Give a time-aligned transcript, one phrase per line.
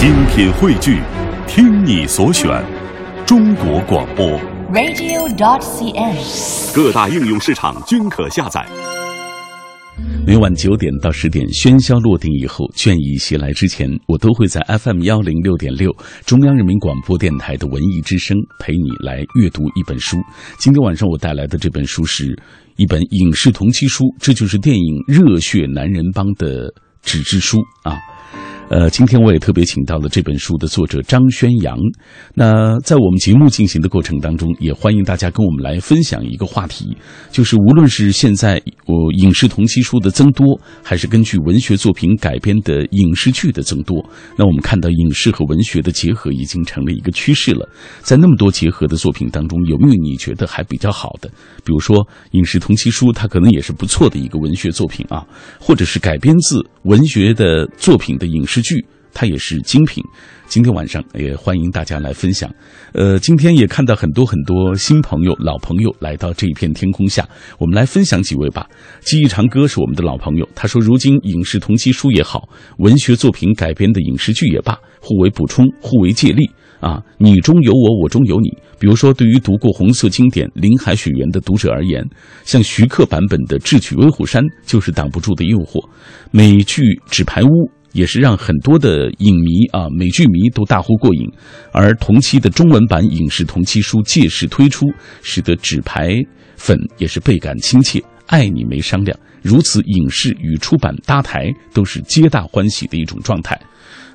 [0.00, 0.98] 精品汇聚，
[1.46, 2.48] 听你所选，
[3.26, 4.26] 中国广播。
[4.72, 6.74] radio.dot.cn，。
[6.74, 8.66] 各大应用市场均可下载。
[10.26, 15.94] 每晚九点到十点，喧嚣落定以后，倦意袭来之前，我都会在 FM 幺零六点六
[16.24, 20.16] 中央人民广播电台的文艺之声陪你来阅读一本书。
[20.58, 22.34] 今天晚上我带来的这本书是
[22.76, 26.72] 一本影视同期书，这就是电影《热血男人帮》的
[27.02, 27.98] 纸质书啊。
[28.70, 31.76] 呃，今天我也特别请到了这本书的作者张宣阳。
[32.34, 36.96] 那在我们节目进行的过程当中，也欢迎大家跟我们来分享一个话题，
[37.32, 40.46] 就是无论是现在我、影视同期书的增多，
[40.84, 47.68] 还是根据文学作品改编的影视剧的增多，那我们看到影视和文学的结合已经成了一个趋势了。
[48.02, 51.28] 在那么多结合的作品当中，有没有你觉得还比较好的？
[51.64, 55.26] 比如说影视同期书，它可能也是不错的一个文学作品啊，
[55.58, 58.62] 或者是改编自文学的作品的影视。
[58.62, 60.02] 剧，它也是精品。
[60.46, 62.52] 今天晚上也欢迎大家来分享。
[62.92, 68.68] 呃，今天也看到很多很多新朋友、老朋友来到这一片天空下，我们来分享几位吧。
[69.00, 78.48] 记忆长歌是我们的老朋友，他说：“如今影视同期书也好，文学作品改编的影视剧也罢，互为补充，互为借力啊，你中有我，我中有你。
[78.78, 82.02] 比如说，对于读过红色经典《林海雪原》的读者而言，
[82.44, 85.86] 像徐克版本的《智取威虎山》就是挡不住的诱惑。
[86.30, 87.46] 美剧《纸牌屋》。”
[87.92, 91.28] 也是让很多的影迷啊、美剧迷都大呼过瘾，
[91.72, 94.86] 而同期的中文版影视同期书届时推出，
[95.22, 96.14] 使得纸牌
[96.56, 99.18] 粉也是倍感亲切，爱你没商量。
[99.42, 103.60] 如此影视与出版搭台，都是皆大欢喜的一种状态。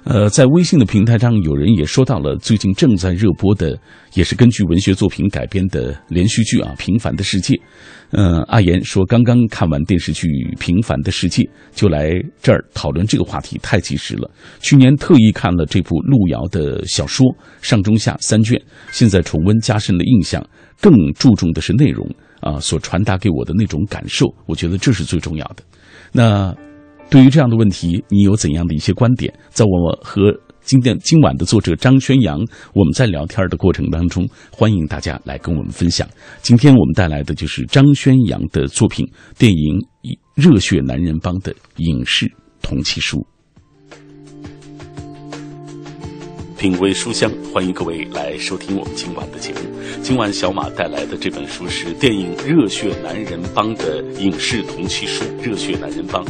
[0.06, 3.76] 呃，在微信的平台上，有人也说到了最近正在热播的，
[4.14, 7.56] 也是根据文学作品改编的连续剧啊，《平凡的世界》。
[8.12, 10.28] 嗯、阿言说刚刚看完电视剧
[10.60, 11.42] 《平凡的世界》，
[11.74, 14.30] 就来这儿讨论这个话题，太及时了。
[14.62, 17.26] 去年特意看了这部路遥的小说，
[17.64, 18.62] 上中下三卷，
[18.92, 20.48] 现在重温加深了印象，
[20.80, 22.08] 更注重的是内容
[22.42, 25.64] 啊，所传达给我的那种感受，我觉得这是最重要的。
[26.12, 26.56] 那。
[27.10, 29.34] 对于这样的问题，你有怎样的一些观点？
[29.50, 32.40] 在我和今天今晚的作者张宣阳，
[32.74, 36.08] 我们在聊天的过程当中，欢迎大家来跟我们分享。
[36.42, 39.08] 今天我们带来的就是张宣阳的作品——
[39.38, 39.80] 电影
[40.34, 42.30] 《热血男人帮》的影视
[42.62, 43.26] 同期书。
[46.66, 49.60] 品味书香，欢迎各位来收听我们今晚的节目。
[50.02, 56.26] 今晚小马带来的这本书是电影《热血男人帮》的影视同期书《热血男人帮》。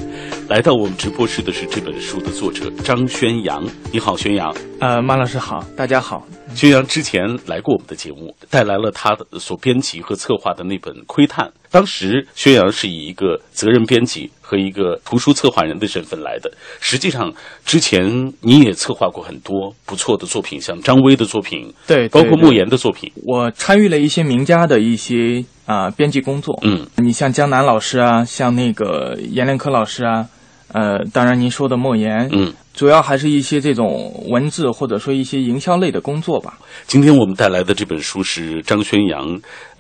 [0.50, 3.66] 来到我们直播室的是这本书的作者张宣阳。
[3.94, 4.54] 你好，宣阳。
[4.82, 6.28] 呃，马老师好，大家好。
[6.54, 11.48] 宣阳之前来过我们的节目，带来了他的所编辑和策划的那本《窥探》。
[11.76, 16.50] 当时薛洋是以一个责任编辑和一个图书策划人的身份来的。
[16.80, 17.34] 实际上，
[17.66, 23.12] 之前你也策划过很多不错的作品，像张威的作品，对，包括莫言的作品。
[23.26, 26.58] 我参与了一些名家的一些啊、呃、编辑工作。
[26.64, 30.30] 嗯，你像江南老师啊，像那个阎连科老师啊，
[30.76, 32.54] 呃，当然您说的莫言，嗯。
[32.74, 36.60] 主要还是一些这种文字或者说一些营销类的工作吧。
[36.88, 39.26] 今天我们带来的这本书是张宣阳，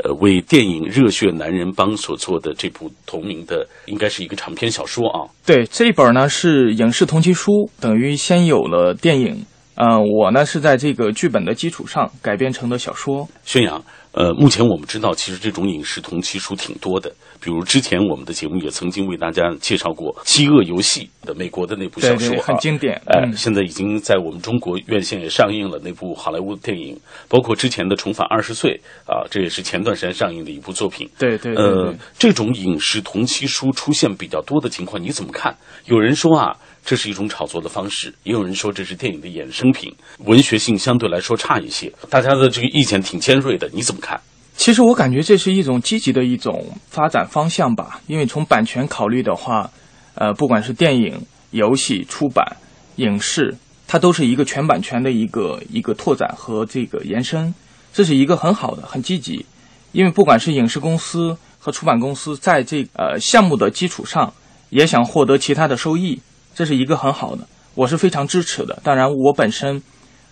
[0.02, 5.28] 呃，为电影《热血男人帮》所做的这部同名的，应该是一个长篇小说啊。
[5.46, 9.46] 对，这一本呢是影视同期书，等于先有了电影，
[9.76, 13.28] 呃，我呢是在这个剧本的基础上改编成的小说。
[13.44, 13.84] 宣阳，
[14.16, 17.14] 呃，目前我们知道，其实这种影视同期书挺多的。
[17.42, 22.96] 比如之前我们的节目也曾经为大家介绍过《饥饿游戏》的美国的那部小说，很经典。
[23.08, 28.80] 哎、现在已经在我们中国院线也上映了那部好莱坞电影，包括之前的《重返二十岁》
[29.12, 31.10] 啊，这也是前段时间上映的一部作品。
[31.20, 35.54] 对对对对呃，这种影视同期书出现比较多的情况，你怎么看？
[35.88, 36.56] 有人说啊。
[36.86, 41.92] 这是一种炒作的方式，也有人说这是电影的衍生品，文学性相对来说差一些。
[42.12, 44.22] 大家的这个意见挺尖锐的，你怎么看？
[44.56, 49.70] 其实我感觉这是一种积极的一种发展方向吧，因为从版权考虑的话，
[50.14, 51.20] 呃，不管是电影、
[51.50, 52.56] 游戏、出版、
[52.98, 53.56] 影视，
[53.88, 57.54] 它都是一个全版权的一个一个拓展和这个延伸，
[57.92, 59.44] 这是一个很好的、很积极。
[59.92, 64.32] 因为不管是影视公司和出版公司，在这呃项目的基础上，
[64.70, 66.22] 也想获得其他的收益。
[66.56, 68.80] 这是一个很好的，我是非常支持的。
[68.82, 69.84] 当然，我本身，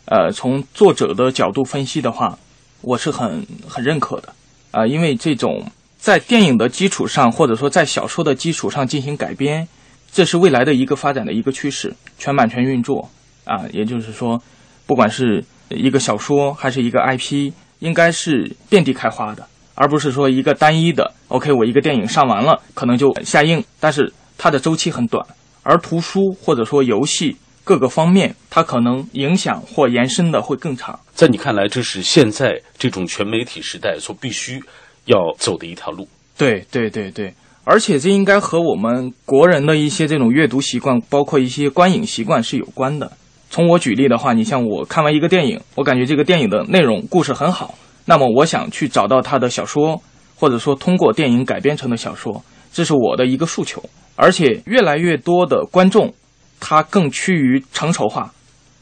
[0.05, 2.39] 呃，从作者的角度分析的话，
[2.81, 4.29] 我是很很认可的
[4.71, 9.67] 啊、呃，因为这种在电影的基础上，或者说在小说的基础上进行改编，
[10.13, 11.93] 这是未来的一个发展的一个趋势。
[12.17, 13.09] 全版权运作
[13.43, 14.41] 啊，也就是说，
[14.87, 21.13] 不管是一个小说还是一个 IP，应该是遍地开花的，而不是说一个单一的。
[21.27, 25.25] OK，我一个电影上完了，可能就下映，但是它的周期很短。
[25.63, 30.99] 而图书或者说游戏，各个方面，它可能影响或延伸的会更长。
[31.15, 34.61] 在你看来，这是现在这种全媒体时代所必须
[35.05, 36.07] 要走的一条路。
[36.37, 37.33] 对对对对，
[37.63, 43.11] 而且这应该和我们国人的一些这种阅读习惯，包括一些观影习惯是有关的。
[43.49, 47.75] 从我举例的话，你像我看完一个电影，我感觉这个电影的内容故事很好，
[48.05, 50.01] 那么我想去找到他的小说，
[50.35, 52.43] 或者说通过电影改编成的小说，
[52.73, 53.81] 这是我的一个诉求。
[54.15, 56.13] 而且越来越多的观众，
[56.59, 58.31] 他更趋于成熟化，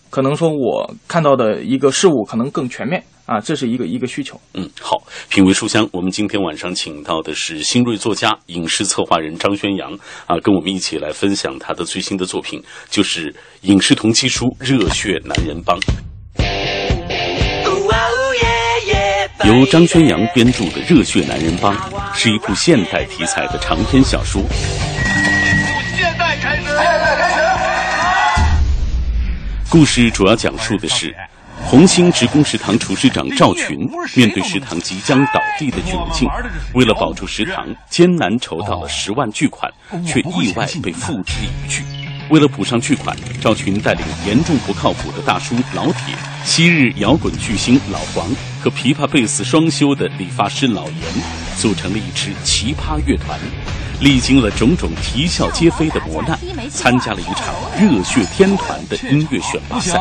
[0.10, 4.40] 可能说我看到的一个事物可能更全面啊，这是一个一个需求。
[4.54, 15.80] 嗯，好，品味书香，我们今天晚上请到的是新锐作家、影视策划人张轩阳啊，跟我们一起来分享他的最新的作品，就是影视同期书《热血男人帮》。
[19.44, 21.76] 由张轩阳编著的《热血男人帮》
[22.14, 24.42] 是一部现代题材的长篇小说。
[29.72, 31.16] 故事主要讲述的是
[31.64, 36.28] 红星职工食堂厨师长赵群面对食堂即将倒闭的窘境，
[36.74, 39.72] 为了保住食堂，艰难筹到了十万巨款，
[40.06, 41.86] 却意外被付之一炬。
[42.30, 46.14] 为了补上巨款，赵群带领严重不靠谱的大叔老铁、
[46.44, 48.28] 昔日摇滚巨星老黄
[48.62, 51.02] 和琵琶贝斯双修的理发师老严，
[51.56, 53.40] 组成了一支奇葩乐团。
[54.02, 56.38] 历经了种种啼笑皆非的磨难，
[56.72, 60.00] 参加了一场热血天团的音乐选拔赛。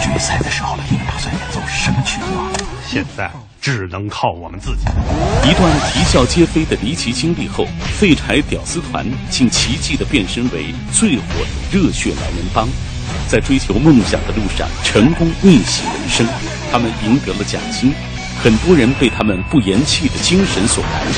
[0.00, 2.48] 决赛的时候，你们打算演奏什么曲目啊？
[2.88, 3.30] 现在
[3.60, 4.84] 只能靠我们自己。
[5.46, 7.66] 一段啼笑皆非的离奇经历后，
[7.98, 12.66] 废柴屌丝团竟奇迹的变身为最火的热血男人帮，
[13.28, 16.26] 在追求梦想的路上成功逆袭人生。
[16.72, 17.92] 他们赢得了奖金，
[18.46, 21.14] 很多人被他们不言弃的精神所感染。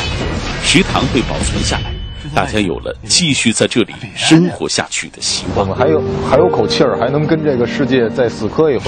[0.65, 1.93] 食堂被保存下来，
[2.35, 5.59] 大家有了继续在这里生活下去的希望。
[5.59, 8.85] 我们还有还有口气儿，还能跟这个世界再死磕一回。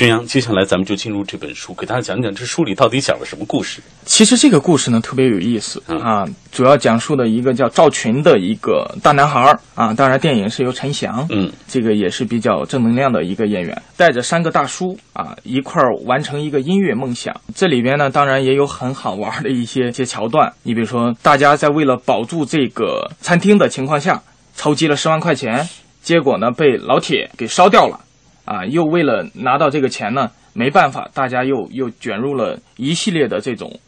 [0.00, 3.82] 宣阳，接下来咱们就进入这本书，给大家讲讲这书里到底讲了什么故事。
[4.06, 17.38] 其实这个故事呢特别有意思啊，主要讲述的一个叫赵群的一个大男孩儿啊，当然电影是由陈翔，嗯，这个也是比较正能量的一个演员，带着三个大叔啊一块儿完成一个音乐梦想。
[17.54, 24.22] 这里边呢，当然也有很好玩的一些些桥段，你比如说大家在为了保住这个餐厅的情况下，
[24.56, 25.68] 筹集了十万块钱，
[26.02, 28.00] 结果呢被老铁给烧掉了。
[28.44, 33.78] 啊，又为了拿到这个钱呢，没办法，大家又又卷入了一系列的这种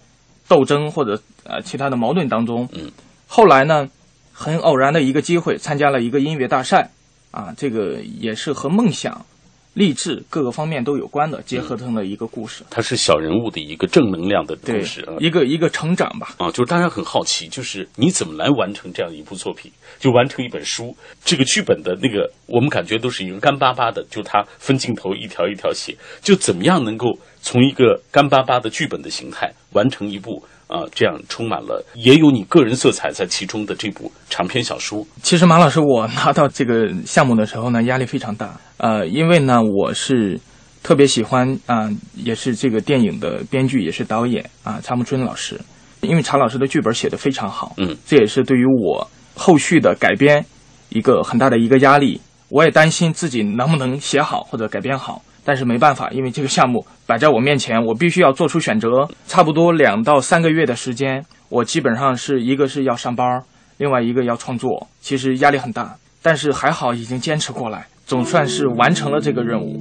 [0.49, 2.69] 斗争或者呃其他的矛盾当中。
[2.73, 2.91] 嗯，
[3.27, 3.89] 后来呢，
[4.33, 6.91] 很偶然的一个机会，参加了一个音乐大赛，
[7.31, 9.25] 啊，这个也是和梦想。
[9.75, 12.63] 励志各个方面都有关的，结合成了一个故事。
[12.69, 16.35] 它是小人物的一个正能量的故事啊，一个一个成长吧。
[16.39, 20.95] 啊，就是大家很好奇，就是你怎么来完成这样一部作品，就完成一本书。
[21.25, 30.45] 这个剧本的那个，我们感觉都是一个干巴巴的，就它分镜头一条一条写，就怎么样能够从一个干巴巴的剧本的形态完成一部。
[30.73, 35.07] 啊，这样充满了也有你个人色彩在其中的这部长篇小说。
[35.23, 38.59] 其实马老师，我拿到这个项目的时候呢，压力非常大。
[38.79, 40.41] 呃，因为呢，我是
[40.83, 45.61] 特别喜欢啊，也是这个电影的编剧，也是导演啊，查木春老师。
[46.01, 50.43] 因为查老师的剧本写得非常好，嗯，这也是对于我后续的改编
[50.89, 52.19] 一个很大的一个压力。
[52.49, 55.23] 我也担心自己能不能写好或者改编好。
[55.45, 59.09] 但是没办法，因为这个项目摆在我面前，我必须要做出选择。
[59.27, 63.43] 差不多两到三个月的时间，我基本上是一个是要上班，
[63.79, 65.97] 另外一个要创作，其实压力很大。
[66.23, 69.81] 但是还好，已经坚持过来，总算是完成了这个任务。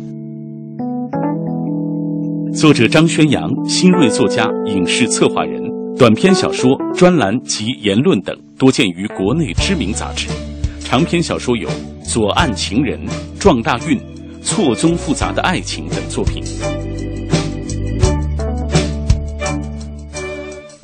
[2.51, 5.61] 作者张轩阳，新锐作家、影视策划人，
[5.97, 10.27] 短篇小说、专栏及言论等多见于国内知名杂志。
[10.79, 11.69] 长篇小说有
[12.03, 12.99] 《左岸情人》
[13.39, 13.97] 《撞大运》。
[14.43, 16.43] 错综复杂的爱情等作品，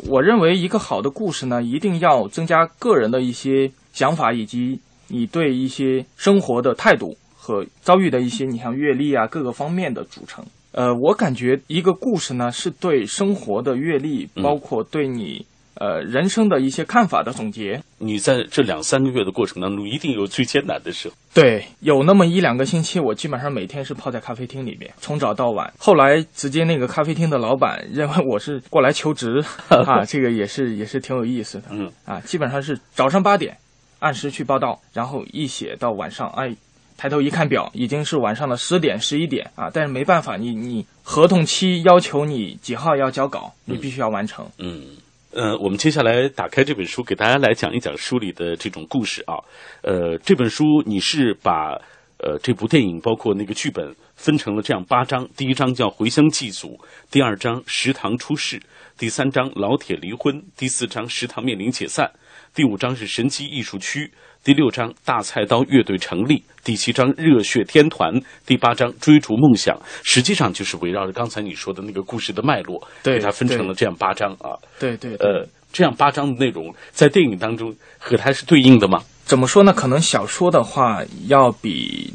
[0.07, 10.45] 我认为一个好的故事呢，一定要增加个人的一些想法，以及你对一些生活的态度和遭遇的一些，你像阅历啊各个方面的组成。
[10.71, 15.45] 呃，我感觉一个故事呢，是对生活的阅历，包括对你。
[15.79, 17.81] 呃，人生的一些看法的总结。
[18.00, 21.15] 你在这两三个月的过程当中，一定有最艰难的时候。
[21.34, 25.72] 对，有那么一两个星期，我基本上每天是泡在咖啡厅里面，从早到晚。
[25.77, 31.65] 后来直接那个咖啡厅的老板认为我是过来求职 啊，这个也是也是挺有意思的。
[31.72, 33.57] 嗯啊，基本上是早上八点
[34.00, 36.55] 按时去报道，然后一写到晚上，哎，
[36.98, 39.69] 抬头一看表，已经是晚上的十点十一点啊。
[39.72, 44.48] 但是没办法，你你合同期要求你几号要交稿，你必须要完成。
[44.57, 44.98] 嗯。
[45.38, 49.38] 呃，我们接下来打开这本书，给大家来讲一讲书里的这种故事啊。
[49.84, 51.79] 呃，这本书你是把
[52.17, 56.79] 呃这部电影包括那个剧本分成了这样八章，第一章叫回乡祭祖，
[57.12, 58.60] 第二章食堂出事，
[58.98, 62.13] 第三章老铁离婚，第四章食堂面临解散，
[62.56, 64.12] 第五章是神奇艺术区。
[64.48, 74.56] 第六章大菜刀乐队成立，第七章热血天团，第八章追逐梦想，实际上就是围绕着刚才你说的那个故事的脉络，对给它分成了这样八章啊。
[74.80, 75.27] 对对对。
[75.27, 79.04] 呃，这样八章的内容在电影当中和它是对应的吗？
[79.25, 79.74] 怎么说呢？
[79.74, 82.13] 可能小说的话要比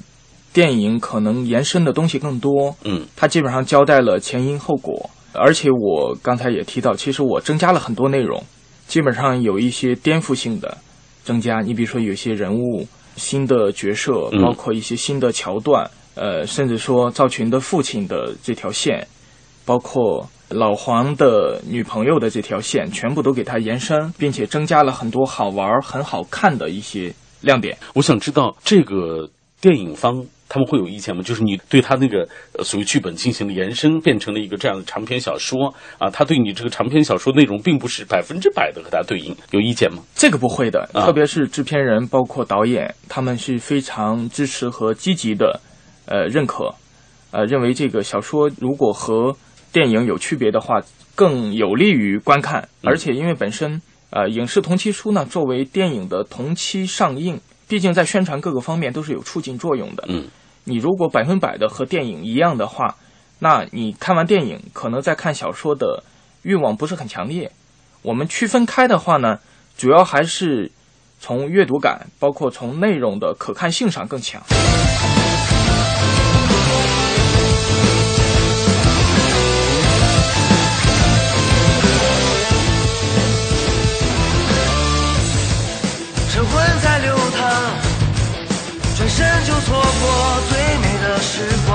[0.54, 2.74] 电影可能延伸的东西更多。
[2.84, 8.42] 嗯，它基本上交代了前因后果，而且我刚才也提到，其实我增加了很多内容，
[8.86, 10.78] 基本上有一些颠覆性的
[11.24, 11.60] 增加。
[11.60, 12.86] 你比如说有些人物、
[13.16, 19.06] 新的角色，嗯包括一些新的桥段，呃，甚至说赵群的父亲的这条线，
[19.64, 27.76] 包括老黄的女朋友的这条线，全部都给它延伸，并且增加了很多好玩、很好看的一些亮点。
[27.94, 31.22] 我想知道这个电影方他们会有意见吗？
[31.22, 32.28] 就是你对他那个
[32.58, 40.02] 呃所谓剧本进行了延伸，变成了一个这样的长篇小说啊，他对你这个长篇小说内容并不是百分之百的和它对应，有意见吗？
[40.14, 45.58] 这个不会的，啊特别是制片人，包括导演，他们是非常支持和积极的，
[46.04, 46.74] 呃，认可，
[47.30, 49.34] 呃，认为这个小说如果和
[49.72, 50.82] 电影有区别的话，
[51.14, 52.60] 更有利于观看。
[52.82, 53.80] 嗯而且因为本身，
[54.10, 60.04] 呃，影视同期书呢，作为电影的同期上映，毕竟在宣传各个方面都是有促进作用的。
[60.08, 60.26] 嗯，
[60.64, 62.96] 你如果百分百的和电影一样的话，
[63.40, 66.04] 那你看完电影，可能在看小说的
[66.42, 67.50] 欲望不是很强烈。
[68.02, 69.38] 我们区分开的话呢，
[69.76, 70.70] 主要还是
[71.18, 74.40] 从阅读感，包括从内容的可看性上更强。
[86.30, 86.91] 晨昏在，
[89.14, 91.70] 生就错过最美的时光。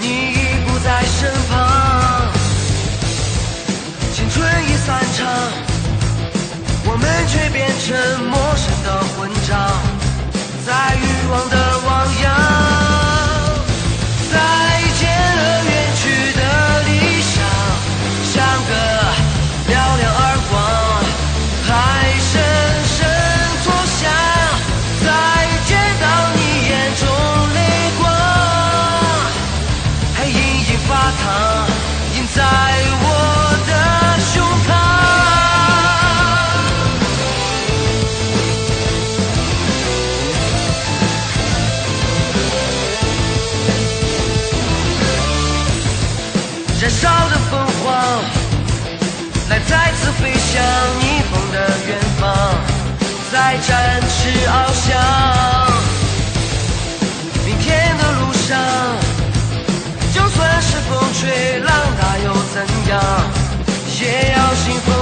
[0.00, 2.30] 你已不在身旁，
[4.14, 5.26] 青春已散场，
[6.86, 7.88] 我们却变成
[8.30, 8.69] 陌生
[53.50, 54.94] 在展翅翱翔。
[57.44, 58.56] 明天的路上，
[60.14, 61.68] 就算是风吹浪
[62.00, 63.02] 打又怎样，
[64.00, 64.99] 也要兴风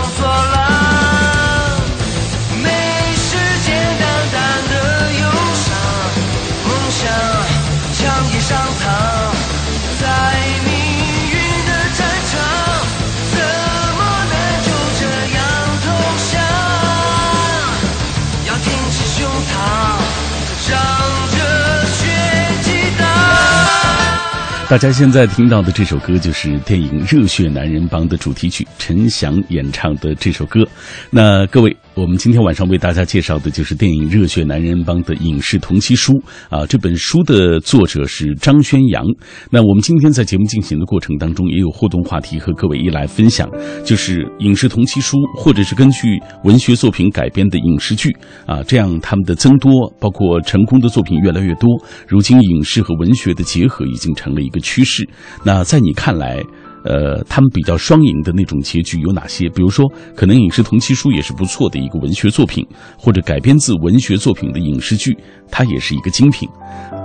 [24.71, 30.61] 大家现在听到的这首歌就是电影《热血男人帮》的主题曲，陈翔演唱的这首歌。
[31.09, 36.13] 那各位，我们今天晚上为大家介绍的就是电影《热血男人帮》的影视同期书
[36.49, 36.65] 啊。
[36.65, 39.05] 这本书的作者是张宣阳。
[39.51, 43.51] 那我们今天在节目进行的过程当中，也有互动话题和各位一来分享，
[43.85, 51.69] 就是影视同期书，或者是根据文学作品改编的影视剧啊，这样他们的增多，包括成功的作品越来越多。
[52.07, 55.05] 如今影视和文学的结合已经成了一个趋势。
[55.45, 56.41] 那在你看来，
[56.85, 59.49] 呃，他们比较双赢的那种结局有哪些？
[59.49, 62.67] 比如说，可能影视同期书也是不错的一个文学作品，
[62.97, 65.17] 或者改编自文学作品的影视剧，
[65.51, 66.49] 它也是一个精品。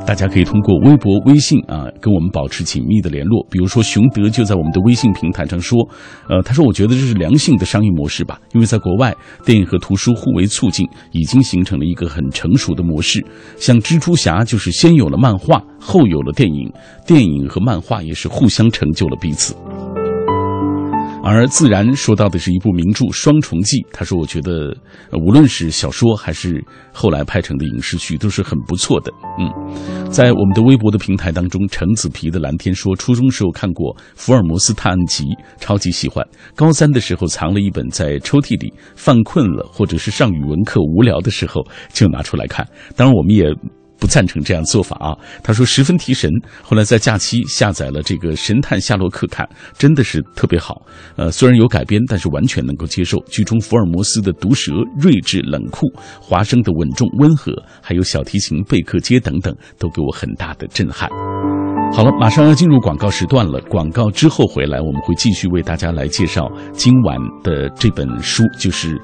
[0.06, 3.46] 大家可以通过微博、微信啊，跟我们保持紧密的联络。
[3.50, 5.80] 比如说，熊德就在我们的微信平台上说，
[6.30, 9.16] 呃，他说我觉得这是良性的商业模式吧，因为在国外，
[9.46, 13.26] 电影和图书互为促进，已经形成了一个很成熟的模式。
[13.58, 16.72] 像蜘蛛侠就是先有了漫画，后有了电影，
[17.08, 19.56] 电影和漫画也是互相成就了彼此。
[21.26, 24.76] 而自然说到的是一部名著《双重记》，他说：“我觉得
[25.14, 26.62] 无论是小说还是
[26.92, 35.24] 后来拍成的影视剧，都是很不错的。”嗯，在我们的微博的平台当中，橙子皮的蓝天说：“初中时候看过《福尔摩斯探案集》，
[35.60, 36.28] 超级喜欢。
[36.56, 42.68] 高三的时候藏了一本在抽屉里，犯困了或者是上语文课无聊的时候就拿出来看。
[42.98, 43.46] 当然，我们也。”
[44.04, 45.16] 不赞成这样做法啊！
[45.42, 46.30] 他说十分提神。
[46.62, 50.82] 后来在假期下载了这个《神探夏洛克》看，真的是特别好。
[51.16, 53.18] 呃，虽然有改编，但是完全能够接受。
[53.32, 55.88] 剧中福尔摩斯的毒舌、睿智、冷酷；
[56.20, 61.10] 华生的稳重、温和，还有小提琴、贝克街等等，都给我很大的震撼。
[61.94, 63.62] 好了，马上要进入广告时段了。
[63.70, 69.00] 广告之后回来，我们会继续为大家来介绍今晚的这本书，就是。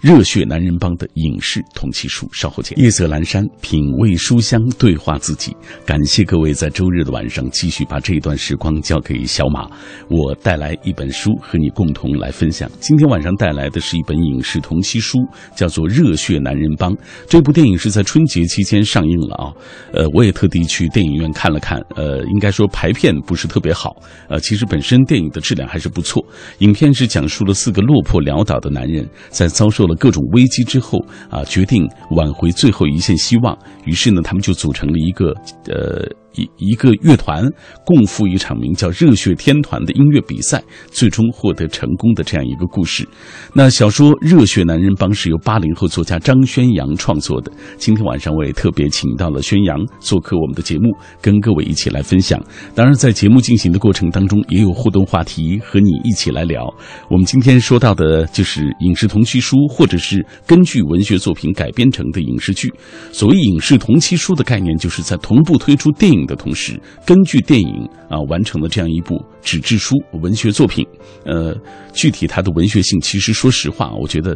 [0.00, 2.78] 热血男人帮的影视同期书，稍后见。
[2.78, 5.56] 夜色阑珊，品味书香，对话自己。
[5.84, 9.68] 感谢各位在周日的晚上继续把这一段时光交给小马，
[10.08, 12.70] 我带来一本书和你共同来分享。
[12.78, 15.18] 今天晚上带来的是一本影视同期书，
[15.56, 16.94] 叫做《热血男人帮》。
[17.26, 19.50] 这部电影是在春节期间上映了啊，
[19.92, 23.96] 呃，我也特地去电影院看了看，呃，应该说排片不是特别好，
[24.28, 26.24] 呃，其实本身电影的质量还是不错。
[26.58, 33.58] 影片是讲述了四个落魄潦倒的男人在遭受了各种危机之后啊，决定挽回最后一线希望。
[33.86, 35.34] 于是呢，他们就组成了一个
[35.66, 36.06] 呃。
[36.34, 37.44] 一一个乐团
[37.84, 43.08] 共赴一场名叫《热血天团》的音乐比赛，最终获得成功的这样一个故事。
[43.52, 47.50] 那小说《热血男人帮》是由八零后作家张宣阳创作的。
[47.76, 52.40] 今天晚上我也特别请到了宣阳做客我们的节目，跟各位一起来分享。
[52.74, 56.62] 当然，在节目进行的过程当中，也有互动话题和你一起来聊。
[57.10, 62.72] 我们今天说到的就是影视同期书，或者是根据文学作品改编成的影视剧。
[63.12, 66.17] 所谓影视同期书的概念，就是在同步推出电影。
[66.26, 70.86] 的同时，根据电影啊完成了这样一部纸质书文学作品，
[71.24, 71.54] 呃，
[71.92, 74.34] 具体它的文学性，其实说实话，我觉得，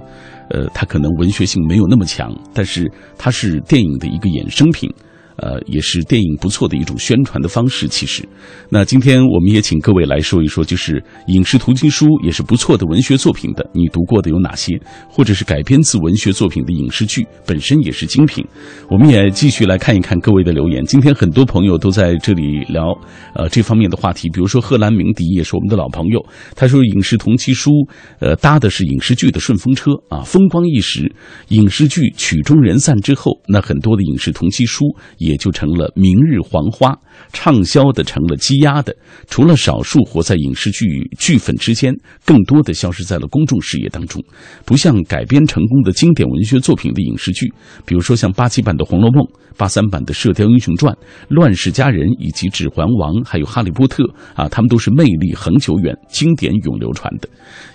[0.50, 4.92] 呃，它可能文学性没有那么强，但是它是电影的一个衍生品。
[5.42, 7.88] 呃，也是电影不错的一种宣传的方式。
[7.88, 8.22] 其实，
[8.70, 14.80] 那今天我们也请各位来说一说，就是影视图经书也是不错的文学作品的，你读过的有哪些？
[15.08, 18.46] 或者是改编自文学作品的影视剧本身也是精品。
[18.88, 20.84] 我们也继续来看一看各位的留言。
[20.84, 22.96] 今天很多朋友都在这里聊
[23.34, 26.24] 呃这方面的话题，比如说贺兰鸣笛也是我们的老朋友，
[26.54, 27.72] 他说影视同期书
[28.20, 31.12] 呃搭的是影视剧的顺风车啊，风光一时。
[31.48, 34.84] 影视剧曲终人散之后，那很多的影视同期书。
[35.18, 36.94] 也也就成了明日黄花，
[37.32, 38.94] 畅销的成了积压的。
[39.28, 40.86] 除了少数活在影视剧
[41.18, 41.92] 剧粉之间，
[42.24, 44.22] 更多的消失在了公众视野当中。
[44.64, 47.52] 不像改编成功的经典文学作品的影视剧，
[47.86, 49.24] 比如说像八七版的《红楼梦》、
[49.62, 50.92] 八三版的《射雕英雄传》、
[51.28, 54.02] 《乱世佳人》以及《指环王》，还有《哈利波特》
[54.34, 57.28] 啊，他们都是魅力恒久远、经典永流传的。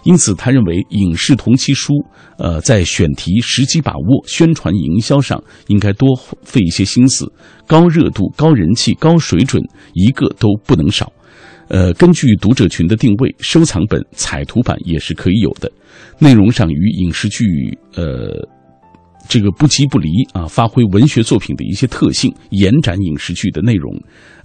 [0.04, 1.94] 因此，他认为影视同期书，
[2.40, 7.26] 呃，在选题、时机把握、宣传营销上，应该多费一些心思。
[7.66, 11.10] 高热度、高人气、高水准，一个都不能少。
[11.70, 15.72] 呃，根据读者群的定位，收藏本、彩图版也是可以有的。
[16.20, 17.46] 内容上与影视剧，
[17.96, 18.46] 呃。
[19.28, 23.94] 这个不即不离啊，发挥文学作品的一些特性，延展影视剧的内容。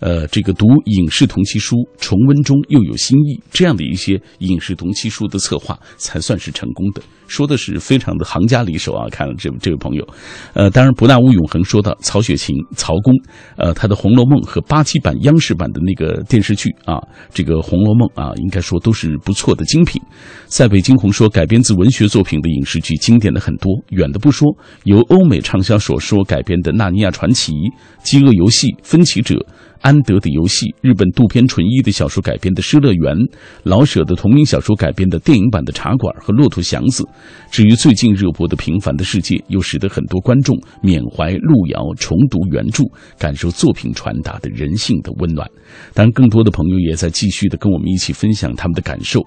[0.01, 7.03] 呃，这个读影视同期书，重温中又有新意，这样的一些影视同期书的策划才算是成功的。
[7.33, 9.09] 说的是非常的行家里手啊！
[9.11, 10.07] 看了这这位朋友，
[10.53, 13.15] 呃，当然不纳乌永恒说到曹雪芹、曹公，
[13.57, 17.01] 呃，他的《红楼梦》和八七版央视版的那个电视剧啊，
[17.33, 19.99] 这个《红楼梦》啊，应该说都是不错的精品。
[20.47, 24.47] 塞北惊鸿说，改编自文学作品的影视剧经典的很多，远的不说。
[24.85, 27.53] 由欧美畅销小说改编的《纳尼亚传奇》
[28.05, 29.37] 《饥饿游戏》《分歧者》。
[29.83, 33.17] 安德的游戏，日本渡边淳一的小说改编的《失乐园》，
[33.65, 37.03] 老舍的同名小说改编的电影版的《茶馆》和《骆驼祥子》。
[37.51, 42.85] 至于最近热播的《平凡的世界》，又使得很多观众缅怀路遥，重读原著，
[43.19, 45.47] 感受作品传达的人性的温暖。
[45.93, 49.21] 当然，更多的朋友也在继续的跟我们一起分享他们的感受。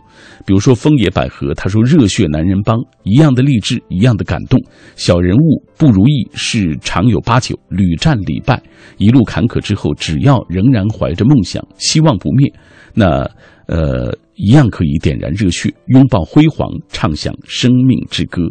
[0.46, 4.58] 比如说枫野百合，他说：“热血男人帮一样的励志，一样的感动。
[4.96, 8.62] 小人物不如意事常有八九，屡战屡败，
[8.98, 12.54] 一路坎坷之后，只要。”仍然怀着梦想，希望不灭，
[12.94, 13.30] 那
[13.66, 18.44] 呃，一样可以点燃热血，拥抱辉煌，唱响生命之歌，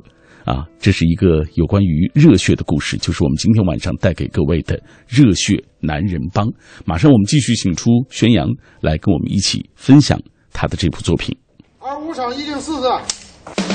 [0.45, 6.47] 啊，这是一个有关于热血的故事，就是我们今天晚上带给各位的热血男人帮。
[6.85, 8.49] 马上我们继续请出宣阳
[8.81, 10.21] 来跟我们一起分享
[10.53, 11.35] 他的这部作品。
[11.79, 13.74] 二五场一定四次。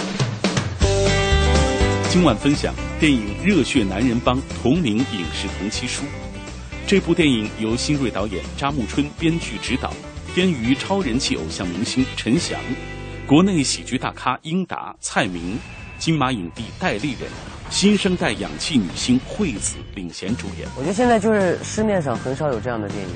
[2.12, 6.04] 今晚分享电影《热血男人帮》同名影视同期书。
[6.88, 9.94] 这部电影由新锐导演扎木春编剧执导，
[10.34, 12.60] 编于超人气偶像明星陈翔。
[13.28, 15.60] 国内喜剧大咖英达、蔡明、
[16.00, 17.30] 金马影帝戴立忍，
[17.70, 20.68] 新生代氧气女星惠子领衔主演。
[20.76, 23.14] 我觉得现在就是市面上很少有这样的电影，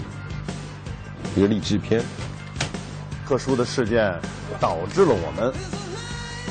[1.36, 2.00] 一个励志片。
[3.28, 4.14] 特殊的事件
[4.60, 5.52] 导致了我们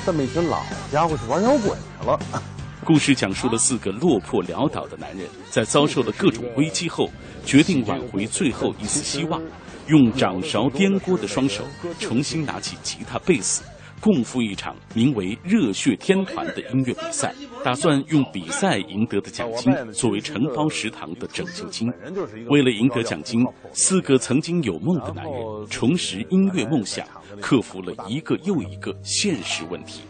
[0.05, 2.19] 这么一群老家伙去玩摇滚去了。
[2.85, 7.09] 故事讲述了四个落魄潦倒的男人，在遭受了各种危机后，
[7.45, 9.41] 决定挽回最后一丝希望，
[9.87, 11.63] 用掌勺颠锅的双手，
[12.01, 13.63] 重新拿起吉他、贝斯。
[14.03, 21.89] 共赴一场名为“热血天团”的音乐比赛，打算用比赛赢得的奖金作为承包食堂的拯救金。
[22.49, 27.07] 为了赢得奖金，四个曾经有梦的男人重拾音乐梦想，
[27.41, 30.01] 克服了一个又一个现实问题。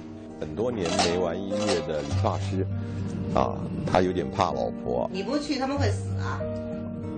[0.40, 2.66] 很多年没玩音乐的理发师，
[3.34, 3.54] 啊，
[3.86, 5.06] 他有点怕老婆。
[5.12, 6.40] 你不去，他们会死啊。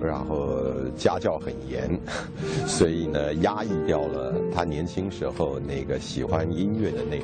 [0.04, 0.48] 然后
[0.96, 1.98] 家教很严，
[2.66, 7.16] 所以呢，压抑掉了他年轻时候那个喜欢音乐的那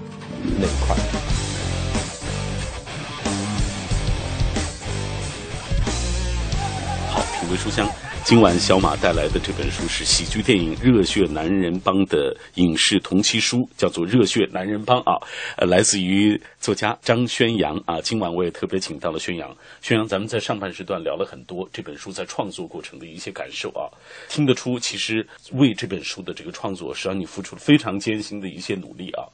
[0.59, 1.50] 那一块。
[7.51, 7.91] 回，书香。
[8.25, 15.19] 今晚小马带来的这本书是喜剧电影《热血男人帮》的影视同期书，叫做《热血男人帮》啊，
[15.57, 18.01] 呃，来自于作家张宣阳啊。
[18.01, 23.91] 今晚我也特别请到了宣阳，宣阳，咱们在上半时段聊了很多这本书在创作过程的一些感受啊，
[24.29, 29.27] 听得出其实为这本书的这个创作，实际上你付出了非常艰辛的一些努力啊。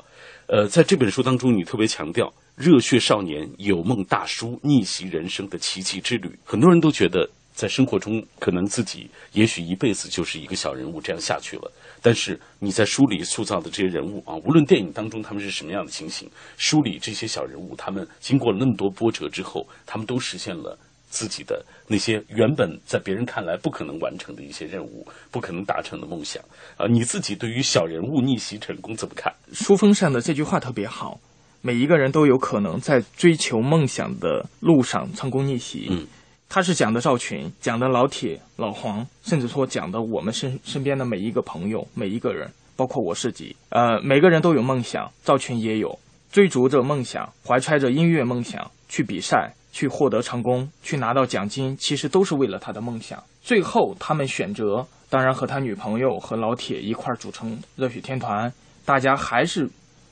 [0.46, 7.29] 呃，在这本书当中，你特别强调热血少年有梦大叔逆袭人生的奇迹之旅，很多人都觉得。
[7.57, 11.73] 在生活中，可能自己也许一辈子就是一个小人物，这样下去了。
[12.03, 26.42] 但是你在书里塑造的这些人物啊，无论电影当中他们是什么样的情形，书里这些小人物，他们经过了那么多波折之后，他们都实现了自己的那些原本在别人看来不可能完成的一些任务，不可能达成的梦想
[26.77, 26.87] 啊。
[26.87, 29.33] 你自己对于小人物逆袭成功怎么看？
[29.55, 31.19] 书封上的这句话特别好，
[31.62, 35.87] 每一个人都有可能在追求梦想的路上成功逆袭。
[35.90, 36.07] 嗯。
[36.48, 43.54] 他是讲的赵群，讲的老铁、老黄，甚至说讲的我们身身边的每一个朋友、每一个人，包括我自己。
[43.70, 45.98] 呃，每个人都有梦想，赵群也有，
[46.30, 53.22] 追逐着梦想，怀揣着音乐梦想去比赛，去获得成功，去拿到奖金，其实都是为了他的梦想。
[53.42, 58.50] 最后，他们选择，当然和他女朋友和老铁一块组成热血天团，
[58.85, 59.68] 大家还是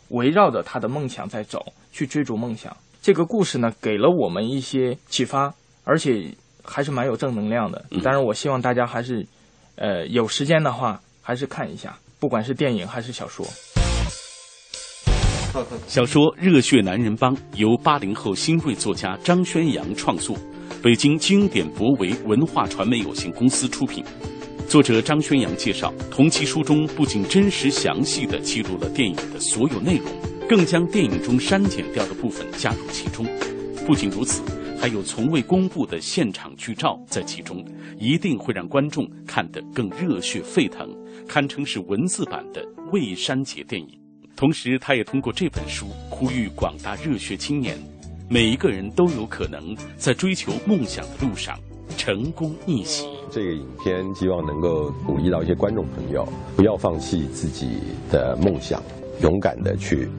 [0.08, 2.76] 围绕着他的梦想在走，去追逐梦想。
[3.00, 5.54] 这个故事呢，给了我们一些启发。
[5.84, 7.84] 而且还是蛮有正能量的。
[8.02, 9.24] 当然，我希望大家还是，
[9.76, 13.46] 呃，有时间的话还是看一下，不管是电影还是小说。
[15.86, 20.36] 小说《热血男人帮》由八零后新锐作家张宣阳创作，
[20.82, 24.04] 北京经典博维文化传媒有限公司出品。
[24.66, 30.10] 作者张宣阳介绍，同期书中不仅真实详细的记录了电影的所有内容，
[30.48, 33.24] 更将电影中删减掉的部分加入其中。
[33.86, 34.42] 不仅如此。
[34.84, 37.64] 还有从未公布的现场剧照在其中，
[37.98, 40.86] 一定会让观众看得更热血沸腾，
[41.26, 43.98] 堪称是文字版的未删节电影。
[44.36, 47.78] 同时，他也通过这本书呼吁广大热血青年，
[48.28, 51.58] 每一个人都有可能在追求梦想的路上
[51.96, 53.06] 成功逆袭。
[53.30, 57.78] 这个影片希望能够鼓励到一些观众朋友，不要放弃自己
[58.10, 58.82] 的梦想，
[59.22, 60.10] 勇敢的去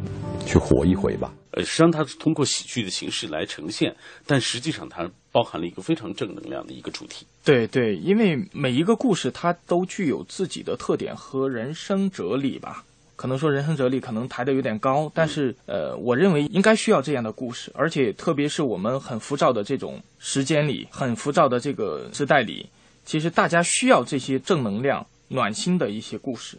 [0.44, 1.32] 去活一回吧。
[1.56, 3.96] 呃，实际上它是通过喜剧的形式来呈现，
[4.28, 7.26] 但实际上它包含了一个非常正能量的一个主题。
[7.46, 12.84] 对对，因为每一个故事它都具有自己的特点和人生哲理吧。
[13.16, 22.68] 可能说人生哲理可能抬得有点高，但是呃，我认为应该需要这样的故事，而且特别是我们很浮躁的这种时间里，很浮躁的这个时代里，
[23.06, 26.58] 其实大家需要这些正能量、暖心的一些故事。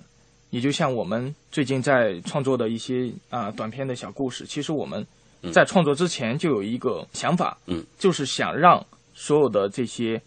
[0.50, 5.04] 也就像我们最近在创作的一些啊短片的小故事，其实我们
[5.52, 10.20] 在创作之前就有一个想法，嗯，就是想让所有的这些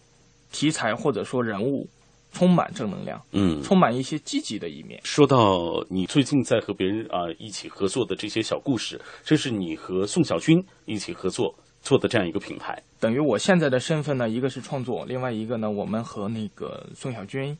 [0.52, 1.88] 题材或者说人物
[2.32, 5.00] 充满正能量，嗯，充满一些积极的一面。
[5.04, 12.80] 说到你最近在和别人啊一起合作的这些小故事，这是你和宋小军一起合作做的这样一个品牌。
[13.00, 17.56] 等于我现在的身份呢，一个是创作，另外一个呢，我们和那个宋小军。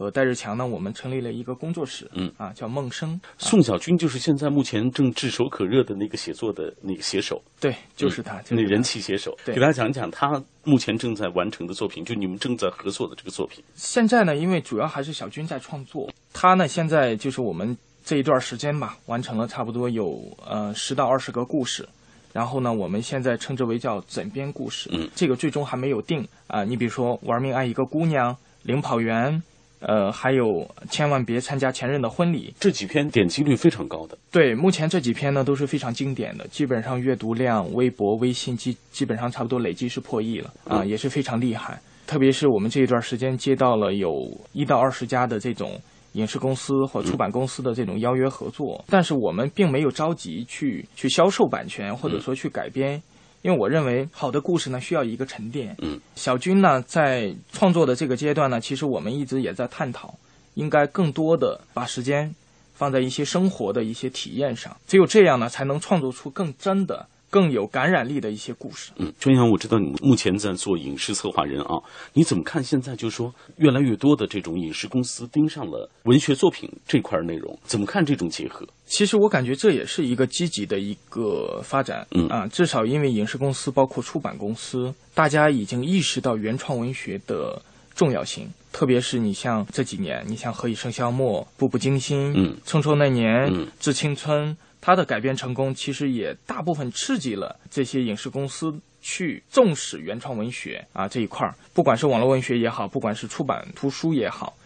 [0.00, 3.20] 和戴日强呢，我们成立了一个工作室，嗯啊，叫梦生。
[3.36, 9.36] 宋小军就是现在目前正炙手可热的那个写作的那个写手，对，就是他，那人气写手。
[9.44, 13.62] 给大家讲一讲他目前正在完成的作品，就你们正在合作的这个作品。
[13.74, 21.86] 现在呢，因为主要还是小军在创作，他呢现在就是我们这一段时间吧，完成了差不多有呃十到二十个故事，
[22.32, 24.88] 然后呢，我们现在称之为叫枕边故事。
[24.94, 26.64] 嗯，这个最终还没有定啊。
[26.64, 29.42] 你比如说，玩命爱一个姑娘，领跑员。
[29.80, 34.16] 呃，还有千万别参加前任的婚礼，这几篇点击率非常高的。
[34.30, 41.80] 对，目前这几篇呢都是非常经典的，基本上阅读量，微博、微信基基本上差不多累计是破亿了啊，也是非常厉害。
[42.06, 44.12] 特别是我们这一段时间接到了有
[44.52, 45.80] 一到二十家的这种
[46.14, 53.00] 影视公司或出版公司的这种邀约合作，但是我们并没有着急去去销售版权或者说去改编，
[53.42, 55.76] 因为我认为好的故事呢需要一个沉淀。
[55.82, 60.14] 嗯，小军呢在创作的这个阶段呢，其实我们一直也在探讨，
[60.54, 62.34] 应该更多的把时间
[62.74, 67.06] 放在一些生活的一些体验上，只有这样呢，才能创作出更真的。
[67.32, 68.90] 更有感染力的一些故事。
[68.96, 71.78] 嗯，春阳，我知道你目前在做影视策划人啊，
[72.12, 77.56] 你怎么看现在就是说越来越多的这种影视公司盯上了文学作品这块内容？
[77.62, 78.66] 怎么看这种结合？
[78.90, 82.04] 其实我感觉这也是一个积极的一个发展。
[82.10, 87.62] 嗯啊，至少因为影视公司包括出版公司，大家已经意识到原创文学的
[87.94, 88.50] 重要性。
[88.72, 94.50] 特别是你像这几年，你像《何以笙箫默》《步步惊心》嗯，《匆匆那年》嗯，《致青春》。
[94.82, 98.72] 它的改编成功，其实也大部分刺激了这些影视公司
[99.02, 101.54] 去重视原创文学啊这一块儿。
[101.74, 104.56] 不管是网络文学也好，不管是出版图书也好，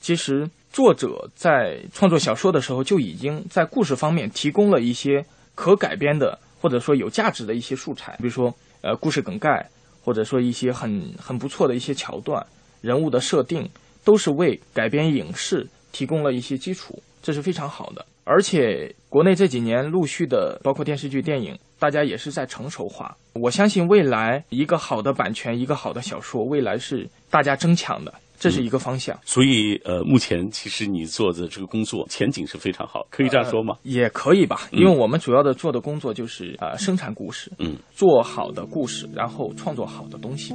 [0.00, 9.66] 其实作者在创作小说的时候就已经在故事方面提供了一些可改编的或者说有价值的一些素材，比如说呃故事梗概，
[10.04, 12.46] 或者说一些很很不错的一些桥段、
[12.82, 13.66] 人物的设定，
[14.04, 18.04] 都是为改编影视提供了一些基础，这是非常好的。
[18.24, 23.16] 而且，国内这几年陆续的，包括电视剧、电影，大家也是在成熟化。
[23.32, 29.16] 我相信未来一个好的版权，一个好的小说，未来是大家争抢的，这是一个方向。
[29.16, 33.74] 嗯、所以，呃，目前其实你做的这个工作前景是非常好，可以这样说吗？
[33.84, 40.54] 呃、也可以吧，因为我们主要的做的工作就是呃生产故事，嗯，做好的故事，然后创作好的东西。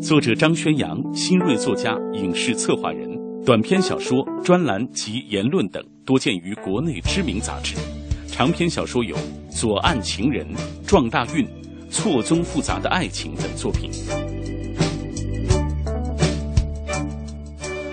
[0.00, 3.08] 作者张宣阳，新锐作家，影视策划人。
[3.44, 7.74] 短篇小说、专栏及言论等多见于国内知名杂志，
[8.28, 9.16] 长篇小说有
[9.50, 10.46] 《左岸情人》
[10.86, 11.44] 《撞大运》
[11.90, 13.90] 《错综复杂的爱情》等作品。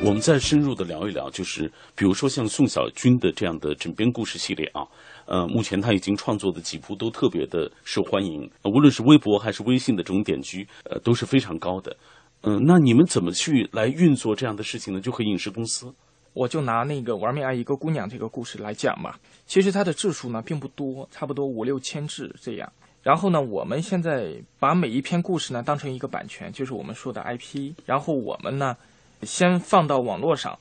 [0.01, 4.87] 我们再深入的聊一聊，就是比如说像宋小军的这样的枕边故事系列啊，
[5.25, 11.95] 呃，目前他已经创作的几部都特别的受欢迎，无论是微博还是微信的这种点击，呃，都是非常高的。
[12.43, 15.01] 嗯，那你们怎么去来运作这样的事情呢？
[15.01, 15.93] 就和影视公司，
[16.33, 19.19] 我就拿那个《玩命爱一个姑娘》这个故事来讲吧。
[19.45, 22.71] 其实它的字数呢并不多，差不多五六千字这样。
[23.03, 27.73] 然后呢，我们现在把每一篇故事呢当成一个版权，就是我们说的 IP。
[27.85, 28.75] 然后我们呢
[29.23, 30.57] 先放到网络上。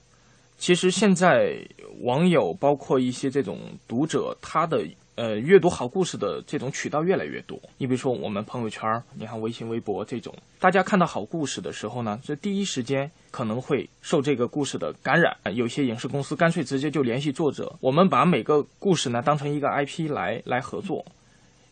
[0.58, 1.58] 其实现在
[2.02, 4.84] 网友包括一些这种读者，他的。
[5.20, 7.58] 呃，阅读好故事的这种渠道越来越多。
[7.76, 15.36] 你比如说，我们朋友圈，你看微信、微博这种，大家看到好故事的时候呢，这第一时间可能会受这个故事的感染。
[15.56, 21.04] 有些影视公司干脆直接就联系作者，我们把每个故事呢当成一个 IP 来来合作。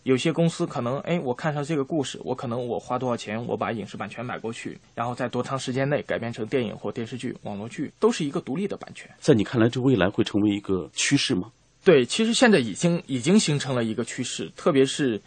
[0.07, 9.11] 有些公司可能，哎，我看上这个故事，我可能我花多少钱，我把影视版权买过去，然后在多长时间内改编成电影或电视剧、网络剧，都是一个独立的版权。
[9.19, 11.51] 在你看来，这未来会成为一个趋势吗？
[11.85, 15.21] 对，其实现在已经已经形成了一个趋势，特别是，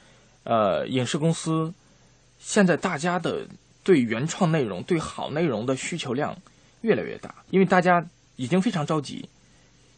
[0.46, 1.74] 呃，影视公司，
[2.40, 3.46] 现在大家的
[3.84, 6.34] 对原创内容、对好内容的需求量
[6.84, 8.02] 越来越大，因为大家
[8.38, 9.28] 已经非常着急。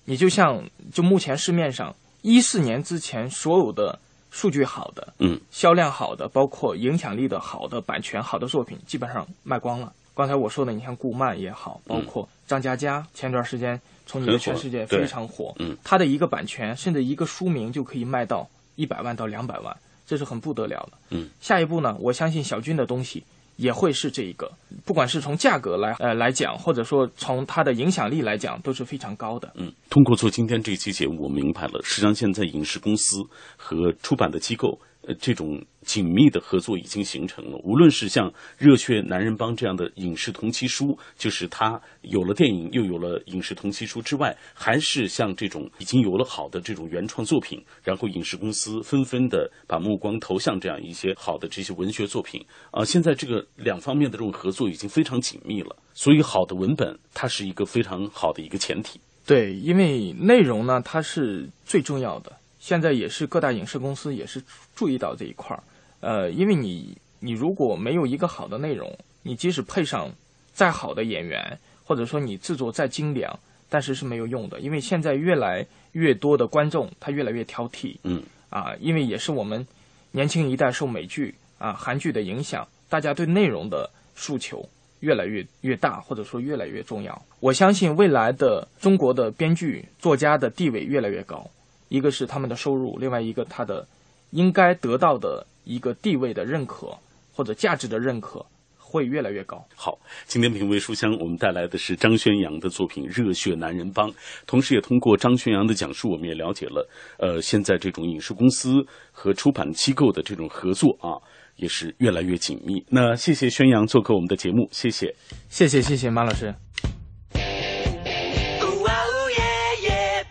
[0.06, 4.00] 你就像就目前市面上一四年之前所有的
[4.32, 9.94] 数据好的、嗯，销量好的，包括影响力的好的版权好的作品，基本上卖光了。
[10.16, 13.80] 刚才我说的，你像顾漫也好，包括张嘉佳，前段时间。
[14.04, 19.74] 从你的全世界非常火，嗯，他的一个版权甚至一个书名就可以卖到一百万到两百万，
[20.06, 21.30] 这是很不得了的，嗯。
[21.40, 23.24] 下一步呢，我相信小军的东西
[23.62, 24.52] 也会是这一个，
[24.84, 29.72] 不管是从价格来呃来讲，或者说从它的影响力来讲，都是非常高的，嗯。
[29.88, 33.22] 通过做今天这期节目，我明白了，实际上现在影视公司
[33.56, 34.80] 和出版的机构。
[35.04, 37.58] 呃，这种紧密的合作已经形成了。
[37.64, 52.86] 无论是像《热血男人帮》这样的影视同期书，就是它有了电影，又有了影视同期书之外，还是像这种已经有了好的这种原创作品，然后影视公司纷纷的把目光投向这样一些好的这些文学作品啊。
[52.86, 59.00] 现在这个两方面的这种合作已经非常紧密了，所以好的文本它是一个非常好的一个前提。
[59.26, 62.34] 对，因为内容呢，它是最重要的。
[62.62, 64.42] 现在也是各大影视公司也是
[64.76, 65.64] 注意到这一块儿，
[66.00, 70.12] 呃，因为你你如果没有一个好的内容，你即使配上
[70.54, 78.22] 再好的演员，或者说你制作再精良，但是是没有用的，因为现在越来越多的观众他越来越挑剔，嗯，
[78.52, 79.66] 啊，因为也是我们
[80.12, 84.64] 年轻一代受美剧啊韩剧的影响，大家对内容的诉求
[85.00, 87.20] 越来越越大，或者说越来越重要。
[87.40, 91.50] 我相信未来的中国的编剧作家的地位越来越高，
[91.92, 93.86] 一个是他们的收入，另外一个他的
[94.30, 96.88] 应该得到的一个地位的认可
[97.36, 98.46] 或者价值的认可
[98.78, 99.62] 会越来越高。
[99.76, 104.10] 好，今天品味书香，我们带来的是张宣阳的作品《热血男人帮》，
[104.48, 111.20] 同时也通过张宣阳的讲述，我们也了解了，呃，现在这种影视公司和出版机构的这种合作啊。
[111.58, 112.84] 也是越来越紧密。
[112.90, 115.14] 那谢谢宣扬做客我们的节目，谢谢，
[115.50, 116.52] 谢谢谢谢马老师。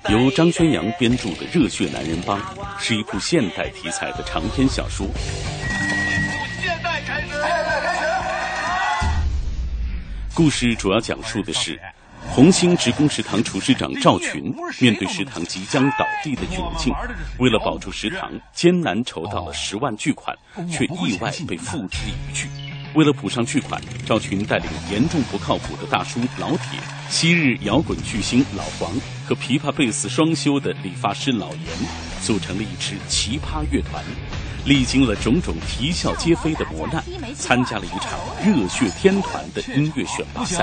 [0.08, 2.40] 由张宣阳编著的《热血男人帮》
[2.78, 5.06] 是一部现代题材的长篇小说。
[10.34, 11.78] 故事主要讲述的是。
[12.28, 16.94] 红星职工食堂厨师长赵群面对食堂即将倒地的窘境，
[17.38, 20.36] 为了保住食堂，艰难筹到了十万巨款，
[20.70, 22.69] 却意外被付之一炬。
[22.94, 28.90] 为了补上巨款，赵群带领严重不靠谱的大叔老铁、昔日摇滚巨星老黄
[29.24, 31.66] 和琵琶贝斯双修的理发师老严，
[32.20, 34.02] 组成了一支奇葩乐团。
[34.66, 37.02] 历经了种种啼笑皆非的磨难，
[37.34, 40.62] 参加了一场热血天团的音乐选拔赛。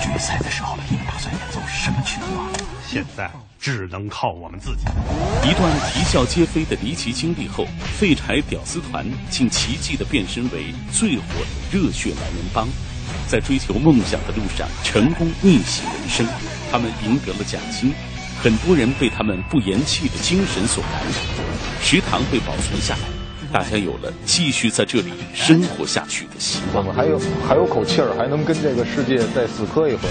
[0.00, 2.48] 决赛的时候，你们打算演奏什么曲目啊？
[2.86, 4.84] 现在只能靠我们自己。
[5.48, 7.66] 一段啼笑皆非的离奇经历后，
[7.98, 12.66] 废柴屌丝团竟奇迹的变身为最火的热血男人帮，
[13.28, 16.26] 在追求梦想的路上成功逆袭人生。
[16.72, 17.92] 他们赢得了奖金。
[18.42, 21.12] 很多人被他们不言弃的精神所感染，
[21.82, 23.00] 食堂被保存下来，
[23.52, 26.76] 大家有了继续在这里生活下去的希望。
[26.76, 30.08] 我们还有还有口气儿，还能跟这个世界再死磕一回。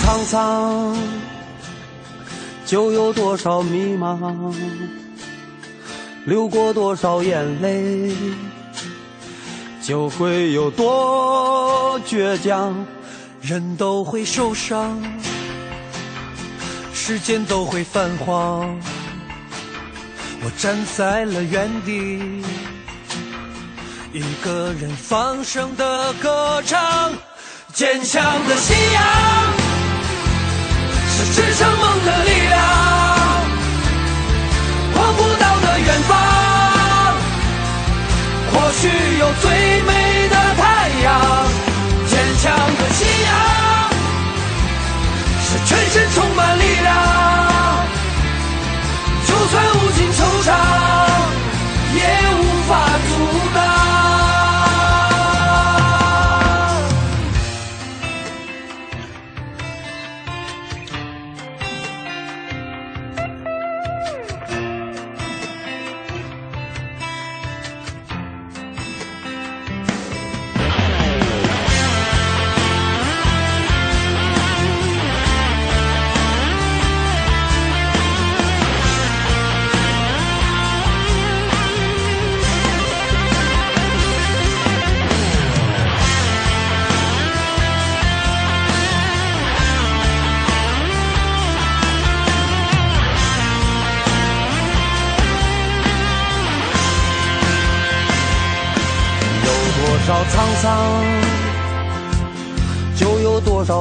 [0.00, 0.96] 沧桑，
[2.72, 4.18] 就有多少迷茫；
[6.24, 8.16] 流过多少眼泪，
[9.82, 12.74] 就会有多倔强。
[13.42, 14.98] 人都会受伤，
[16.94, 18.74] 时间都会泛黄。
[20.42, 22.42] 我站在了原地，
[24.14, 27.12] 一个人放声的歌唱，
[27.74, 29.61] 坚强的信仰。
[31.14, 32.58] 是支撑梦的力量，
[34.94, 36.10] 望不到的远方，
[38.50, 39.50] 或许有最
[39.82, 39.90] 美
[40.28, 41.06] 的太阳。
[42.08, 43.30] 坚强的信仰，
[45.44, 46.90] 是全身充满力量，
[49.26, 50.50] 就算无尽惆怅，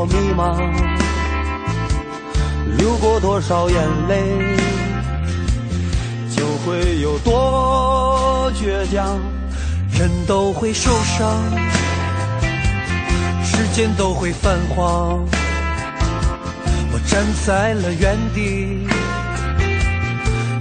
[0.05, 0.55] 迷茫；
[2.77, 4.55] 流过多少眼泪，
[6.35, 9.19] 就会有多倔强。
[9.99, 11.27] 人都会受伤，
[13.43, 15.23] 时间都会泛黄。
[16.91, 18.87] 我站在了原地，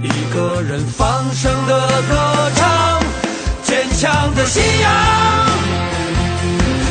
[0.03, 2.99] 一个人放声的歌唱，
[3.63, 4.91] 坚强的信仰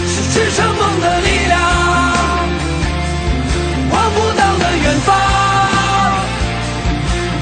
[0.09, 0.31] 是。
[0.33, 1.90] 支撑梦的力量，
[4.83, 5.09] 远方，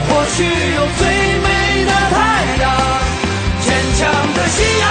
[0.09, 1.07] 或许有最
[1.39, 1.47] 美
[1.85, 2.17] 的太
[2.63, 2.65] 阳。
[3.61, 4.01] 坚强
[4.35, 4.87] 的信仰，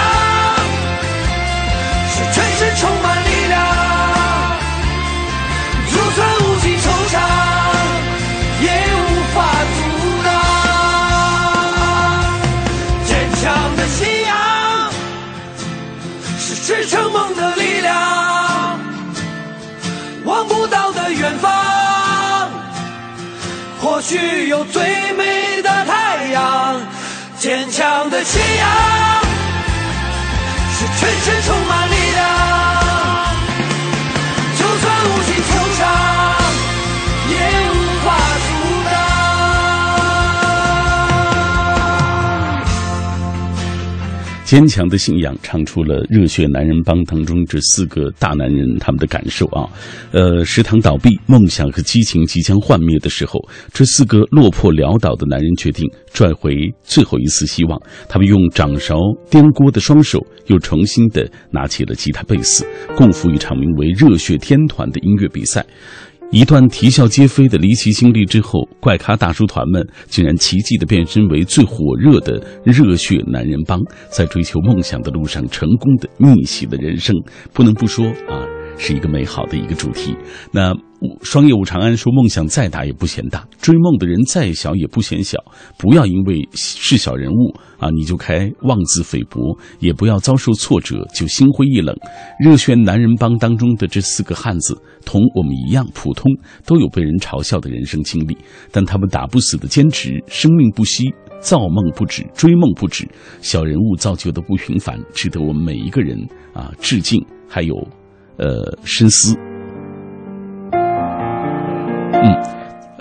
[2.10, 3.56] 是全身充满力量，
[5.90, 7.16] 就算无尽惆怅，
[23.98, 24.80] 或许有最
[25.14, 26.80] 美的太阳。
[27.36, 28.68] 坚强的信仰
[30.72, 32.77] 是全身充满力量，
[44.48, 49.68] 坚强的信仰唱出了热血男人帮当中这四个大男人他们的感受啊。
[50.10, 53.38] 呃，食堂倒闭，梦想和激情即将幻灭的时候，
[53.74, 57.78] 这四个落魄潦倒的男人决定拽回最后一丝希望。
[58.08, 58.96] 他们用掌勺
[59.28, 65.62] 颠锅的双手，又重新的拿起了吉他贝斯，共赴一场名为《热血天团》的音乐比赛。
[66.30, 77.16] 一段啼笑皆非的离奇经历之后，怪咖大叔团们竟然奇迹的变身为最火热的热血男人帮，在追求梦想的路上成功的逆袭了人生。
[77.54, 78.57] 不能不说啊。
[78.78, 80.16] 是一个美好的一个主题。
[80.52, 80.72] 那
[81.22, 85.38] 双叶武长安说：“梦想再大也不嫌大，追梦的人再小也不嫌小。
[85.76, 91.94] 不要因为是小人物啊，你就开妄自菲薄；也不要遭受挫折就心灰意冷。
[92.40, 96.32] 热血男人帮当中的这四个汉子，同我们一样普通，
[96.66, 98.36] 都有被人嘲笑的人生经历，
[98.72, 101.04] 但他们打不死的坚持，生命不息，
[101.40, 103.08] 造梦不止，追梦不止。
[103.40, 106.18] 小人物造就的不平凡，值得我们每一个人
[106.52, 107.24] 啊致敬。
[107.48, 107.76] 还有。”
[108.38, 109.36] 呃，深思。
[112.20, 112.34] 嗯，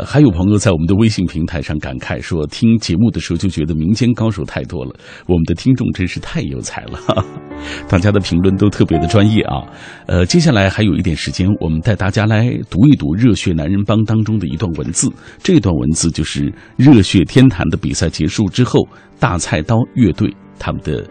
[0.05, 4.91] 还有朋友在我们的微信平台上感慨说，听节目的时候就觉得民间高手太多了，
[5.27, 6.99] 我们的听众真是太有才了。
[7.89, 9.63] 大家的评论都特别的专业啊。
[10.05, 15.11] 呃，接下来还有一点时间，我们带大家来读一读《热血男人帮》当中的一段文字。
[15.41, 18.87] 这段文字就是《热血天坛》的比赛结束之后，
[19.19, 21.03] 大菜刀乐队他们的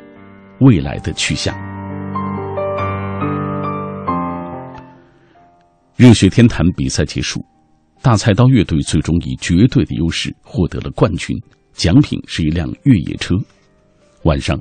[0.60, 1.75] 未来的去向。
[5.96, 7.42] 热血天坛比赛结束，
[8.02, 11.34] 大菜刀乐队最终以绝对的优势获得了冠军，
[11.72, 13.34] 奖品是一辆越野车。
[14.24, 14.60] 晚上，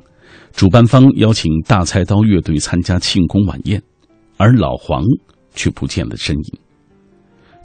[0.52, 3.82] 主办方邀请大菜刀乐队参加庆功晚宴，
[4.38, 5.04] 而老黄
[5.54, 6.58] 却不见了身影。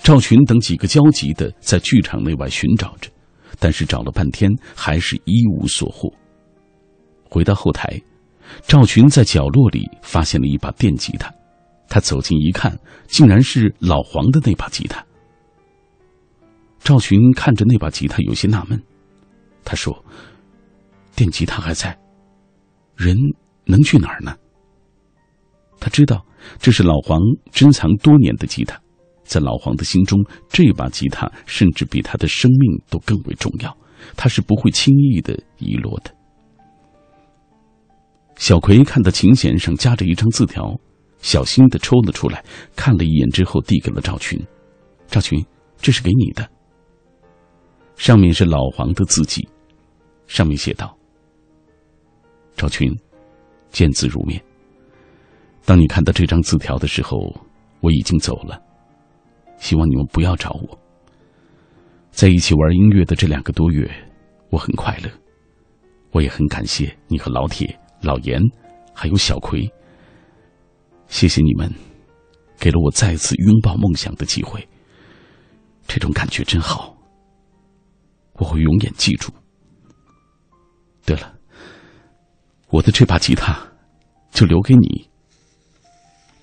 [0.04, 3.10] 赵群等几个焦急的在剧场内外寻找着，
[3.58, 6.12] 但是找了半天还是一无所获。
[7.24, 7.98] 回到后台，
[8.68, 11.34] 赵群在角落里发现了一把电吉他。
[11.92, 15.06] 他走近一看，竟然是老黄的那把吉他。
[16.80, 18.82] 赵群看着那把吉他，有些纳闷。
[19.66, 19.94] 他说
[21.18, 22.00] ：“电吉他还在，
[22.96, 23.18] 人
[23.66, 24.34] 能去哪儿呢？”
[25.82, 26.26] 他知道
[26.60, 27.20] 这是老黄
[27.52, 28.80] 珍藏多年的吉他，
[29.26, 30.18] 在老黄的心中，
[30.48, 33.78] 这把吉他甚至比他的生命都更为重要，
[34.16, 36.16] 他是不会轻易的遗落的。
[38.38, 40.74] 小葵看到琴弦上夹着一张字条。
[41.22, 42.44] 小心的抽了出来，
[42.76, 44.40] 看了一眼之后，递给了赵群。
[45.08, 45.44] 赵群，
[45.78, 46.48] 这是给你的。
[47.96, 49.48] 上面是老黄的字迹，
[50.26, 50.98] 上面写道
[52.58, 52.92] ：“赵群，
[53.70, 54.42] 见字如面。
[55.64, 57.32] 当你看到这张字条的时候，
[57.82, 58.60] 我已经走了。
[59.58, 60.80] 希望你们不要找我。
[62.10, 63.90] 在一起玩音乐的这两个多月，
[64.50, 65.10] 我很快乐。
[66.12, 68.42] 我也很感谢你和老铁、老严，
[68.94, 69.72] 还有小葵。”
[71.12, 71.72] 谢谢你们，
[72.58, 74.66] 给了我再次拥抱梦想的机会。
[75.86, 76.98] 这种感觉真好，
[78.36, 79.32] 我会永远记住。
[81.06, 81.38] 对了，
[82.70, 83.62] 我的这把吉他
[84.32, 85.08] 就留给你。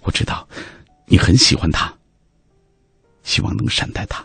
[0.02, 0.46] 我知道
[1.06, 1.92] 你很喜欢它，
[3.22, 4.24] 希望能善待它。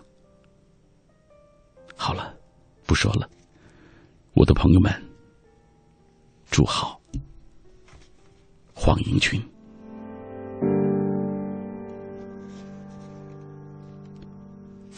[1.96, 2.36] 好了，
[2.86, 3.28] 不说了，
[4.34, 4.92] 我的朋友们，
[6.52, 7.02] 祝好，
[8.74, 9.42] 黄英军。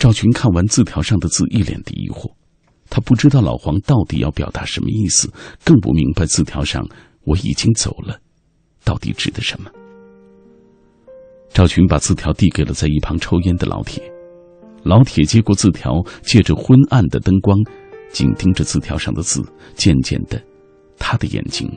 [0.05, 2.31] 赵群看完字条上的字，一脸的疑惑。
[2.91, 5.33] 他不知道老黄到底要表达什么意思，
[5.63, 6.87] 更不明白字条上
[7.25, 8.19] “我已经走了”
[8.85, 9.71] 到底指的什么。
[11.49, 14.03] 赵群把字条递给了在一旁抽烟的老铁。
[14.83, 15.91] 老铁接过字条，
[16.21, 17.57] 借着昏暗的灯光，
[18.11, 19.41] 紧盯着字条上的字，
[19.73, 20.39] 渐渐的，
[20.99, 21.67] 他的眼睛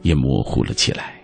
[0.00, 1.19] 也模糊了起来。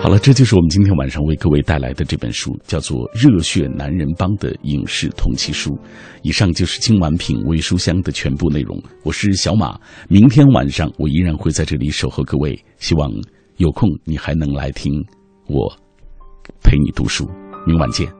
[0.00, 5.76] 好了，这就是我们今天晚上为各位带来的这本书，叫做《热血男人帮》的影视同期书。
[6.22, 8.80] 以上就是今晚品味书香的全部内容。
[9.02, 9.78] 我是小马，
[10.08, 12.58] 明天晚上我依然会在这里守候各位。
[12.78, 13.10] 希望
[13.56, 14.92] 有空你还能来听
[15.48, 15.74] 我
[16.62, 17.28] 陪你读书。
[17.66, 18.17] 明晚见。